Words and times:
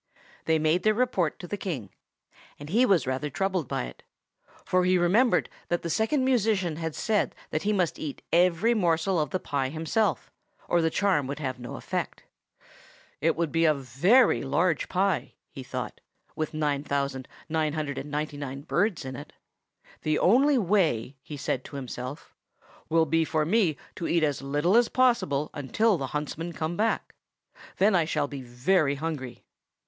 They 0.45 0.57
made 0.57 0.81
their 0.81 0.95
report 0.95 1.37
to 1.37 1.47
the 1.47 1.57
King, 1.57 1.91
and 2.57 2.69
he 2.69 2.87
was 2.87 3.05
rather 3.05 3.29
troubled 3.29 3.67
by 3.67 3.83
it; 3.83 4.01
for 4.65 4.83
he 4.83 4.97
remembered 4.97 5.47
that 5.67 5.83
the 5.83 5.91
Second 5.91 6.25
Musician 6.25 6.77
had 6.77 6.95
said 6.95 7.35
he 7.51 7.71
must 7.71 7.99
eat 7.99 8.23
every 8.33 8.73
morsel 8.73 9.19
of 9.19 9.29
the 9.29 9.39
pie 9.39 9.69
himself, 9.69 10.31
or 10.67 10.81
the 10.81 10.89
charm 10.89 11.27
would 11.27 11.37
have 11.37 11.59
no 11.59 11.75
effect. 11.75 12.23
It 13.21 13.35
would 13.35 13.51
be 13.51 13.63
a 13.63 13.75
very 13.75 14.41
large 14.41 14.89
pie, 14.89 15.35
he 15.51 15.61
thought, 15.61 16.01
with 16.35 16.51
nine 16.51 16.83
thousand 16.83 17.27
nine 17.47 17.73
hundred 17.73 17.99
and 17.99 18.09
ninety 18.09 18.37
nine 18.37 18.61
birds 18.61 19.05
in 19.05 19.15
it. 19.15 19.33
"The 20.01 20.17
only 20.17 20.57
way," 20.57 21.15
he 21.21 21.37
said 21.37 21.63
to 21.65 21.75
himself, 21.75 22.33
"will 22.89 23.05
be 23.05 23.23
for 23.23 23.45
me 23.45 23.77
to 23.97 24.07
eat 24.07 24.23
as 24.23 24.41
little 24.41 24.75
as 24.75 24.89
possible 24.89 25.51
until 25.53 25.99
the 25.99 26.07
huntsmen 26.07 26.53
come 26.53 26.75
back; 26.75 27.13
then 27.77 27.93
I 27.95 28.05
shall 28.05 28.27
be 28.27 28.41
very 28.41 28.95
hungry. 28.95 29.43